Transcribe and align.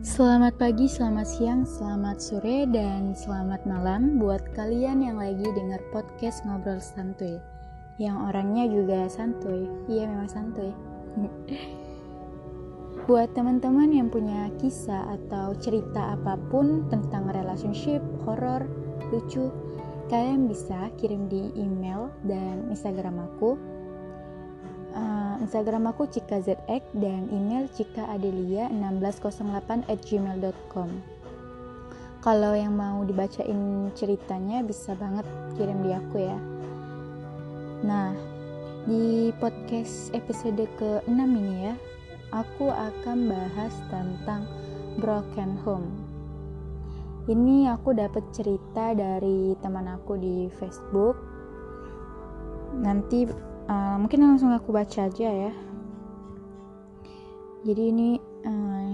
Selamat 0.00 0.56
pagi, 0.56 0.88
selamat 0.88 1.28
siang, 1.28 1.68
selamat 1.68 2.24
sore, 2.24 2.64
dan 2.72 3.12
selamat 3.12 3.68
malam 3.68 4.16
buat 4.16 4.40
kalian 4.56 5.04
yang 5.04 5.20
lagi 5.20 5.44
dengar 5.52 5.76
podcast 5.92 6.40
Ngobrol 6.48 6.80
Santuy. 6.80 7.36
Yang 8.00 8.16
orangnya 8.32 8.64
juga 8.64 9.12
santuy, 9.12 9.68
iya 9.92 10.08
memang 10.08 10.24
santuy. 10.32 10.72
Buat 13.04 13.36
teman-teman 13.36 13.92
yang 13.92 14.08
punya 14.08 14.48
kisah 14.56 15.20
atau 15.20 15.52
cerita 15.60 16.16
apa 16.16 16.40
pun 16.48 16.88
tentang 16.88 17.28
relationship, 17.28 18.00
horor, 18.24 18.64
lucu 19.12 19.52
Kalian 20.10 20.50
bisa 20.50 20.90
kirim 20.98 21.30
di 21.30 21.54
email 21.54 22.10
dan 22.26 22.66
Instagram 22.66 23.30
aku 23.30 23.54
Instagram 25.40 25.88
aku 25.90 26.06
Cika 26.06 26.38
ZX 26.44 26.84
dan 26.94 27.26
email 27.32 27.66
cikaadelia1608 27.72 29.88
at 29.88 29.98
gmail.com 30.04 30.90
kalau 32.20 32.52
yang 32.52 32.76
mau 32.76 33.00
dibacain 33.00 33.88
ceritanya 33.96 34.60
bisa 34.60 34.92
banget 34.92 35.24
kirim 35.56 35.80
di 35.80 35.90
aku 35.96 36.20
ya. 36.20 36.36
Nah 37.80 38.12
di 38.84 39.32
podcast 39.40 40.12
episode 40.12 40.68
ke-6 40.76 41.16
ini 41.16 41.72
ya 41.72 41.74
aku 42.36 42.68
akan 42.68 43.24
bahas 43.24 43.72
tentang 43.88 44.44
broken 45.00 45.56
home. 45.64 45.88
Ini 47.24 47.72
aku 47.72 47.96
dapat 47.96 48.28
cerita 48.36 48.92
dari 48.92 49.56
teman 49.64 49.88
aku 49.88 50.20
di 50.20 50.52
Facebook. 50.60 51.16
Nanti 52.84 53.24
uh, 53.70 53.96
mungkin 54.02 54.26
langsung 54.26 54.50
aku 54.50 54.74
baca 54.74 55.06
aja 55.06 55.30
ya. 55.30 55.52
Jadi 57.62 57.82
ini 57.92 58.10
uh, 58.42 58.92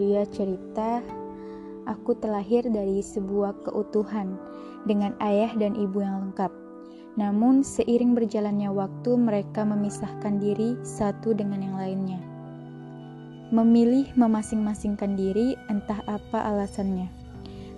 dia 0.00 0.24
cerita 0.32 1.04
aku 1.84 2.16
terlahir 2.16 2.64
dari 2.72 3.04
sebuah 3.04 3.68
keutuhan 3.68 4.40
dengan 4.88 5.12
ayah 5.20 5.52
dan 5.60 5.76
ibu 5.76 6.00
yang 6.00 6.30
lengkap. 6.30 6.52
Namun 7.14 7.62
seiring 7.62 8.16
berjalannya 8.16 8.74
waktu 8.74 9.14
mereka 9.14 9.62
memisahkan 9.62 10.42
diri 10.42 10.74
satu 10.82 11.30
dengan 11.36 11.62
yang 11.62 11.76
lainnya. 11.78 12.20
Memilih 13.54 14.10
memasing-masingkan 14.18 15.14
diri 15.14 15.54
entah 15.70 16.02
apa 16.10 16.42
alasannya. 16.42 17.06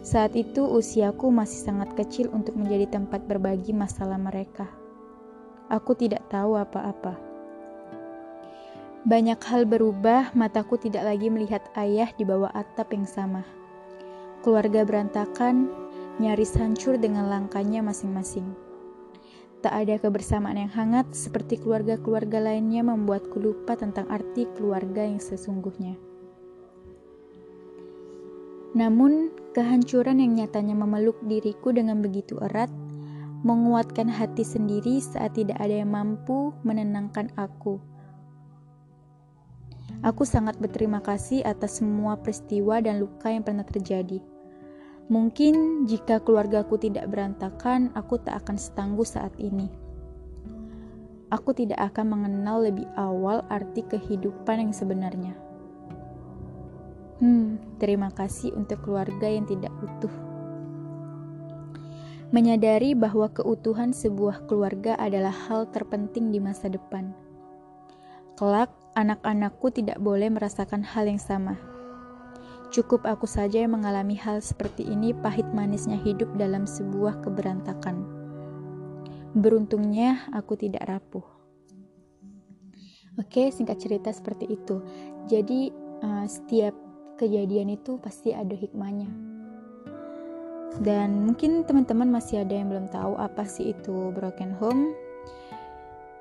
Saat 0.00 0.38
itu 0.38 0.64
usiaku 0.64 1.28
masih 1.28 1.68
sangat 1.68 1.92
kecil 1.98 2.30
untuk 2.32 2.56
menjadi 2.56 2.96
tempat 2.96 3.26
berbagi 3.28 3.74
masalah 3.76 4.16
mereka. 4.16 4.85
Aku 5.66 5.98
tidak 5.98 6.22
tahu 6.30 6.54
apa-apa. 6.54 7.18
Banyak 9.02 9.38
hal 9.50 9.66
berubah, 9.66 10.30
mataku 10.34 10.78
tidak 10.78 11.02
lagi 11.02 11.26
melihat 11.26 11.62
ayah 11.74 12.10
di 12.14 12.22
bawah 12.22 12.50
atap 12.54 12.94
yang 12.94 13.06
sama. 13.06 13.42
Keluarga 14.46 14.86
berantakan, 14.86 15.66
nyaris 16.22 16.54
hancur 16.54 16.98
dengan 16.98 17.26
langkahnya 17.26 17.82
masing-masing. 17.82 18.46
Tak 19.58 19.74
ada 19.74 19.98
kebersamaan 19.98 20.54
yang 20.54 20.70
hangat 20.70 21.10
seperti 21.10 21.58
keluarga-keluarga 21.58 22.38
lainnya 22.38 22.86
membuatku 22.86 23.34
lupa 23.42 23.74
tentang 23.74 24.06
arti 24.06 24.46
keluarga 24.54 25.02
yang 25.02 25.18
sesungguhnya. 25.18 25.98
Namun, 28.78 29.34
kehancuran 29.50 30.22
yang 30.22 30.38
nyatanya 30.38 30.78
memeluk 30.78 31.18
diriku 31.26 31.74
dengan 31.74 31.98
begitu 31.98 32.38
erat 32.38 32.70
menguatkan 33.46 34.10
hati 34.10 34.42
sendiri 34.42 34.98
saat 34.98 35.38
tidak 35.38 35.54
ada 35.62 35.78
yang 35.86 35.94
mampu 35.94 36.50
menenangkan 36.66 37.30
aku. 37.38 37.78
Aku 40.02 40.26
sangat 40.26 40.58
berterima 40.58 40.98
kasih 40.98 41.46
atas 41.46 41.78
semua 41.78 42.18
peristiwa 42.18 42.82
dan 42.82 42.98
luka 42.98 43.30
yang 43.30 43.46
pernah 43.46 43.62
terjadi. 43.62 44.18
Mungkin 45.06 45.86
jika 45.86 46.18
keluargaku 46.18 46.74
tidak 46.74 47.06
berantakan, 47.06 47.94
aku 47.94 48.18
tak 48.18 48.42
akan 48.42 48.58
setangguh 48.58 49.06
saat 49.06 49.30
ini. 49.38 49.70
Aku 51.30 51.54
tidak 51.54 51.78
akan 51.94 52.18
mengenal 52.18 52.66
lebih 52.66 52.90
awal 52.98 53.46
arti 53.46 53.86
kehidupan 53.86 54.58
yang 54.58 54.74
sebenarnya. 54.74 55.38
Hmm, 57.22 57.62
terima 57.78 58.10
kasih 58.10 58.58
untuk 58.58 58.82
keluarga 58.82 59.30
yang 59.30 59.46
tidak 59.46 59.70
utuh 59.78 60.35
menyadari 62.34 62.98
bahwa 62.98 63.30
keutuhan 63.30 63.94
sebuah 63.94 64.50
keluarga 64.50 64.98
adalah 64.98 65.30
hal 65.30 65.70
terpenting 65.70 66.34
di 66.34 66.42
masa 66.42 66.66
depan. 66.66 67.14
Kelak, 68.34 68.74
anak-anakku 68.98 69.70
tidak 69.70 70.02
boleh 70.02 70.28
merasakan 70.28 70.82
hal 70.82 71.06
yang 71.06 71.22
sama. 71.22 71.54
Cukup 72.74 73.06
aku 73.06 73.30
saja 73.30 73.62
yang 73.62 73.78
mengalami 73.78 74.18
hal 74.18 74.42
seperti 74.42 74.84
ini 74.84 75.14
pahit 75.14 75.46
manisnya 75.54 75.96
hidup 75.96 76.28
dalam 76.34 76.66
sebuah 76.66 77.22
keberantakan. 77.22 78.04
Beruntungnya 79.38 80.26
aku 80.34 80.58
tidak 80.58 80.84
rapuh. 80.84 81.24
Oke, 83.16 83.48
singkat 83.48 83.80
cerita 83.80 84.12
seperti 84.12 84.50
itu. 84.50 84.82
Jadi, 85.24 85.72
uh, 86.04 86.26
setiap 86.28 86.76
kejadian 87.16 87.72
itu 87.72 87.96
pasti 87.96 88.36
ada 88.36 88.52
hikmahnya 88.52 89.35
dan 90.84 91.24
mungkin 91.24 91.64
teman-teman 91.64 92.12
masih 92.12 92.44
ada 92.44 92.52
yang 92.52 92.68
belum 92.68 92.86
tahu 92.92 93.16
apa 93.16 93.48
sih 93.48 93.72
itu 93.72 94.12
broken 94.12 94.52
home. 94.60 94.92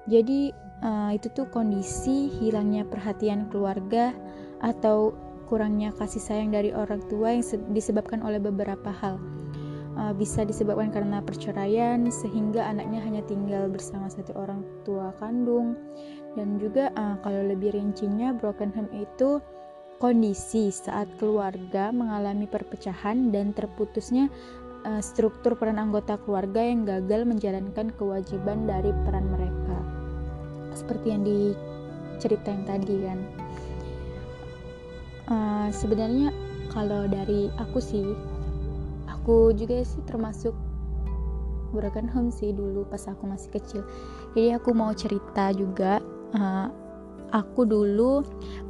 Jadi 0.06 0.54
uh, 0.86 1.12
itu 1.12 1.28
tuh 1.34 1.50
kondisi 1.50 2.30
hilangnya 2.40 2.86
perhatian 2.86 3.50
keluarga 3.50 4.14
atau 4.64 5.18
kurangnya 5.46 5.94
kasih 5.98 6.22
sayang 6.22 6.50
dari 6.54 6.74
orang 6.74 7.02
tua 7.10 7.36
yang 7.36 7.44
disebabkan 7.74 8.22
oleh 8.24 8.40
beberapa 8.40 8.90
hal. 8.90 9.20
Uh, 9.96 10.12
bisa 10.12 10.44
disebabkan 10.44 10.92
karena 10.92 11.24
perceraian 11.24 12.12
sehingga 12.12 12.68
anaknya 12.68 13.00
hanya 13.00 13.24
tinggal 13.24 13.72
bersama 13.72 14.12
satu 14.12 14.36
orang 14.36 14.64
tua 14.84 15.16
kandung. 15.20 15.76
Dan 16.36 16.60
juga 16.60 16.92
uh, 17.00 17.16
kalau 17.24 17.48
lebih 17.48 17.72
rincinya 17.72 18.36
broken 18.36 18.76
home 18.76 18.92
itu 18.92 19.40
kondisi 19.97 20.69
saat 20.69 21.07
keluarga 21.16 21.89
mengalami 21.89 22.45
perpecahan 22.45 23.31
dan 23.31 23.56
terputusnya 23.56 24.28
uh, 24.85 25.01
struktur 25.01 25.56
peran 25.56 25.79
anggota 25.81 26.19
keluarga 26.22 26.61
yang 26.61 26.83
gagal 26.83 27.23
menjalankan 27.23 27.89
kewajiban 27.95 28.67
dari 28.67 28.91
peran 29.07 29.28
mereka. 29.31 29.78
Seperti 30.75 31.07
yang 31.16 31.23
diceritain 31.23 32.63
tadi 32.67 32.95
kan. 33.07 33.19
Uh, 35.25 35.67
sebenarnya 35.73 36.29
kalau 36.69 37.09
dari 37.09 37.50
aku 37.57 37.81
sih, 37.81 38.06
aku 39.09 39.56
juga 39.57 39.81
sih 39.81 40.03
termasuk 40.06 40.53
broken 41.73 42.07
home 42.07 42.31
sih 42.31 42.53
dulu 42.53 42.85
pas 42.88 43.03
aku 43.09 43.25
masih 43.25 43.50
kecil. 43.51 43.81
Jadi 44.35 44.53
aku 44.53 44.69
mau 44.75 44.94
cerita 44.94 45.50
juga 45.56 46.03
uh, 46.35 46.67
aku 47.31 47.66
dulu 47.66 48.25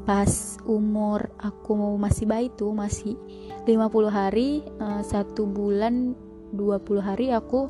pas 0.05 0.59
umur 0.69 1.31
aku 1.41 1.97
masih 1.97 2.25
bayi 2.29 2.47
tuh 2.53 2.71
masih 2.71 3.17
50 3.65 3.81
hari 4.13 4.61
uh, 4.77 5.01
satu 5.01 5.49
bulan 5.49 6.13
20 6.53 7.01
hari 7.01 7.33
aku 7.33 7.67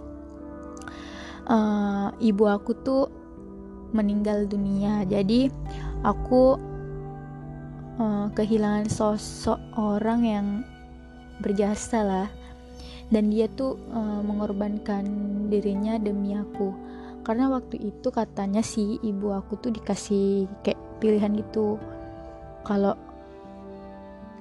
uh, 1.50 2.10
ibu 2.20 2.46
aku 2.50 2.72
tuh 2.82 3.08
meninggal 3.96 4.44
dunia. 4.50 5.08
Jadi 5.08 5.48
aku 6.04 6.60
uh, 8.02 8.28
kehilangan 8.36 8.92
sosok 8.92 9.60
orang 9.80 10.22
yang 10.26 10.48
berjasa 11.40 12.04
lah. 12.04 12.30
Dan 13.14 13.30
dia 13.30 13.46
tuh 13.54 13.78
uh, 13.94 14.20
mengorbankan 14.26 15.06
dirinya 15.48 16.02
demi 16.02 16.34
aku 16.34 16.74
karena 17.26 17.50
waktu 17.50 17.82
itu 17.82 18.14
katanya 18.14 18.62
sih 18.62 19.02
ibu 19.02 19.34
aku 19.34 19.58
tuh 19.58 19.74
dikasih 19.74 20.46
kayak 20.62 20.78
pilihan 21.02 21.34
gitu. 21.42 21.82
Kalau 22.62 22.94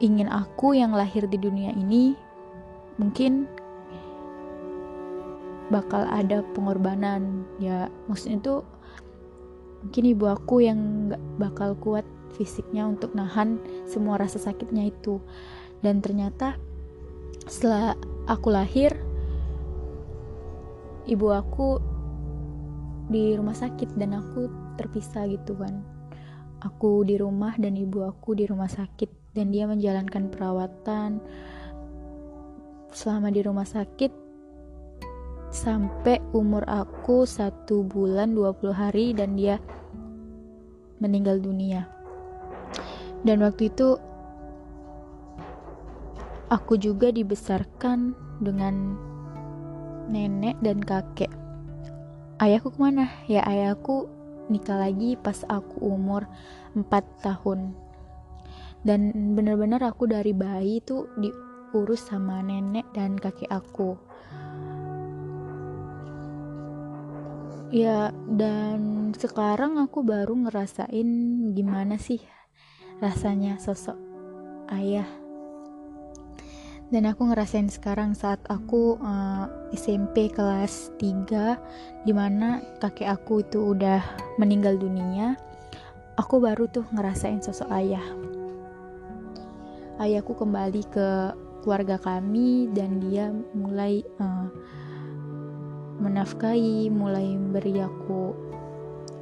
ingin 0.04 0.28
aku 0.28 0.76
yang 0.76 0.92
lahir 0.92 1.24
di 1.24 1.40
dunia 1.40 1.72
ini 1.72 2.12
mungkin 3.00 3.48
bakal 5.72 6.04
ada 6.12 6.44
pengorbanan. 6.52 7.48
Ya 7.56 7.88
maksudnya 8.04 8.44
tuh 8.44 8.60
mungkin 9.80 10.04
ibu 10.04 10.28
aku 10.28 10.60
yang 10.60 11.08
gak 11.08 11.24
bakal 11.40 11.72
kuat 11.80 12.04
fisiknya 12.36 12.84
untuk 12.84 13.16
nahan 13.16 13.56
semua 13.88 14.20
rasa 14.20 14.36
sakitnya 14.36 14.92
itu. 14.92 15.24
Dan 15.80 16.04
ternyata 16.04 16.60
setelah 17.48 17.96
aku 18.28 18.52
lahir 18.52 18.92
ibu 21.08 21.32
aku 21.32 21.93
di 23.08 23.36
rumah 23.36 23.56
sakit 23.56 23.96
dan 24.00 24.16
aku 24.16 24.48
terpisah 24.80 25.28
gitu 25.28 25.56
kan. 25.58 25.84
Aku 26.64 27.04
di 27.04 27.20
rumah 27.20 27.52
dan 27.60 27.76
ibu 27.76 28.04
aku 28.08 28.32
di 28.32 28.48
rumah 28.48 28.70
sakit 28.70 29.36
dan 29.36 29.52
dia 29.52 29.68
menjalankan 29.68 30.32
perawatan. 30.32 31.20
Selama 32.94 33.28
di 33.28 33.44
rumah 33.44 33.68
sakit 33.68 34.24
sampai 35.54 36.18
umur 36.34 36.64
aku 36.66 37.28
satu 37.28 37.84
bulan 37.86 38.32
20 38.32 38.74
hari 38.74 39.12
dan 39.12 39.36
dia 39.36 39.60
meninggal 40.98 41.36
dunia. 41.38 41.84
Dan 43.24 43.44
waktu 43.44 43.68
itu 43.68 44.00
aku 46.48 46.80
juga 46.80 47.12
dibesarkan 47.12 48.16
dengan 48.40 48.96
nenek 50.08 50.56
dan 50.64 50.80
kakek. 50.80 51.43
Ayahku 52.42 52.74
ke 52.74 52.78
mana? 52.82 53.06
Ya 53.30 53.46
ayahku 53.46 54.10
nikah 54.50 54.74
lagi 54.74 55.14
pas 55.14 55.46
aku 55.46 55.78
umur 55.86 56.26
4 56.74 56.90
tahun. 57.22 57.72
Dan 58.84 59.32
benar-benar 59.38 59.80
aku 59.86 60.10
dari 60.10 60.34
bayi 60.34 60.82
tuh 60.82 61.08
diurus 61.16 62.04
sama 62.10 62.42
nenek 62.42 62.84
dan 62.92 63.16
kakek 63.16 63.48
aku. 63.48 63.96
Ya, 67.74 68.14
dan 68.30 69.10
sekarang 69.18 69.82
aku 69.82 70.06
baru 70.06 70.34
ngerasain 70.46 71.10
gimana 71.58 71.98
sih 71.98 72.22
rasanya 73.02 73.58
sosok 73.58 73.98
ayah 74.70 75.10
dan 76.92 77.08
aku 77.08 77.32
ngerasain 77.32 77.72
sekarang 77.72 78.12
saat 78.12 78.40
aku 78.48 79.00
uh, 79.00 79.48
eh, 79.72 79.76
SMP 79.78 80.28
kelas 80.28 80.92
3 81.00 82.04
di 82.04 82.12
mana 82.12 82.60
kakek 82.82 83.08
aku 83.08 83.40
itu 83.40 83.72
udah 83.72 84.04
meninggal 84.36 84.76
dunia 84.76 85.38
aku 86.14 86.38
baru 86.38 86.70
tuh 86.70 86.86
ngerasain 86.94 87.42
sosok 87.42 87.70
ayah. 87.74 88.04
Ayahku 89.98 90.34
kembali 90.34 90.82
ke 90.90 91.08
keluarga 91.62 91.98
kami 92.02 92.66
dan 92.74 92.98
dia 92.98 93.30
mulai 93.54 94.02
uh, 94.18 94.50
menafkahi 96.02 96.90
mulai 96.90 97.38
beri 97.38 97.78
aku 97.78 98.34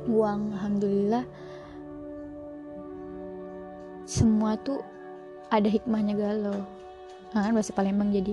uang. 0.09 0.57
Alhamdulillah 0.57 1.25
semua 4.09 4.57
tuh 4.61 4.81
ada 5.53 5.69
hikmahnya 5.69 6.17
galau 6.17 6.61
nah, 7.33 7.43
kan 7.49 7.53
bahasa 7.57 7.73
Palembang. 7.73 8.13
Jadi 8.13 8.33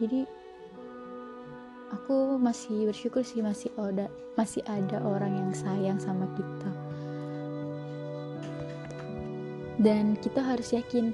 jadi 0.00 0.24
aku 1.92 2.40
masih 2.40 2.88
bersyukur 2.88 3.22
sih 3.22 3.44
masih 3.44 3.68
ada 3.76 4.08
masih 4.34 4.64
ada 4.64 5.00
orang 5.04 5.36
yang 5.36 5.50
sayang 5.52 5.98
sama 6.00 6.28
kita. 6.36 6.70
Dan 9.82 10.14
kita 10.20 10.44
harus 10.44 10.70
yakin 10.72 11.10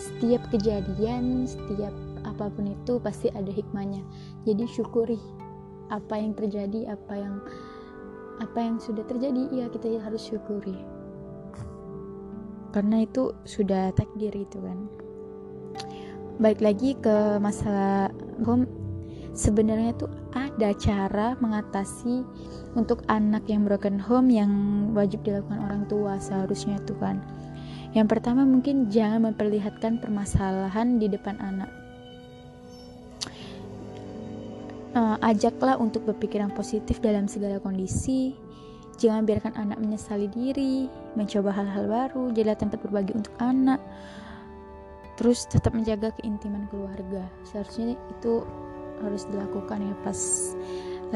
setiap 0.00 0.42
kejadian 0.48 1.44
setiap 1.44 1.92
apa 2.24 2.48
pun 2.52 2.72
itu 2.72 3.00
pasti 3.00 3.28
ada 3.32 3.48
hikmahnya. 3.48 4.00
Jadi 4.48 4.64
syukuri 4.68 5.20
apa 5.90 6.16
yang 6.16 6.32
terjadi 6.38 6.94
apa 6.94 7.14
yang 7.18 7.34
apa 8.40 8.58
yang 8.62 8.76
sudah 8.80 9.04
terjadi 9.04 9.52
ya 9.52 9.66
kita 9.68 10.00
harus 10.00 10.22
syukuri 10.24 10.78
karena 12.70 13.04
itu 13.04 13.34
sudah 13.44 13.94
takdir 13.94 14.34
itu 14.34 14.58
kan. 14.58 14.78
Baik 16.40 16.64
lagi 16.64 16.96
ke 16.96 17.36
masalah 17.36 18.08
home 18.42 18.64
sebenarnya 19.36 19.94
tuh 19.94 20.10
ada 20.34 20.72
cara 20.78 21.36
mengatasi 21.38 22.24
untuk 22.74 23.02
anak 23.10 23.44
yang 23.50 23.66
broken 23.66 23.98
home 23.98 24.30
yang 24.30 24.50
wajib 24.94 25.22
dilakukan 25.26 25.60
orang 25.60 25.82
tua 25.90 26.16
seharusnya 26.22 26.78
itu 26.80 26.94
kan. 26.98 27.18
Yang 27.90 28.06
pertama 28.18 28.46
mungkin 28.46 28.86
jangan 28.86 29.34
memperlihatkan 29.34 29.98
permasalahan 29.98 31.02
di 31.02 31.10
depan 31.10 31.36
anak. 31.42 31.70
Uh, 34.90 35.14
ajaklah 35.22 35.78
untuk 35.78 36.02
berpikiran 36.02 36.50
positif 36.50 36.98
dalam 36.98 37.30
segala 37.30 37.62
kondisi 37.62 38.34
Jangan 39.00 39.24
biarkan 39.24 39.56
anak 39.56 39.80
menyesali 39.80 40.28
diri, 40.28 40.84
mencoba 41.16 41.56
hal-hal 41.56 41.88
baru, 41.88 42.36
jadilah 42.36 42.60
tempat 42.60 42.84
berbagi 42.84 43.16
untuk 43.16 43.32
anak. 43.40 43.80
Terus 45.16 45.48
tetap 45.48 45.72
menjaga 45.72 46.12
keintiman 46.20 46.68
keluarga. 46.68 47.24
Seharusnya 47.48 47.96
itu 47.96 48.44
harus 49.00 49.24
dilakukan 49.32 49.80
ya 49.80 49.96
pas 50.04 50.20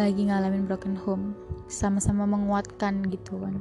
lagi 0.01 0.33
ngalamin 0.33 0.65
broken 0.65 0.97
home. 0.97 1.37
Sama-sama 1.69 2.25
menguatkan 2.25 3.05
gitu 3.13 3.37
kan. 3.37 3.61